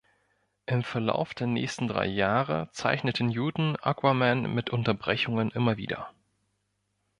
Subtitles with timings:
[0.65, 6.09] Im Verlauf der nächsten drei Jahre zeichnete Newton Aquaman mit Unterbrechungen immer wieder.